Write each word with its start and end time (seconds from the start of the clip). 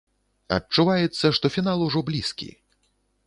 Адчуваецца, 0.55 1.25
што 1.37 1.45
фінал 1.57 1.85
ужо 1.89 1.99
блізкі. 2.09 2.51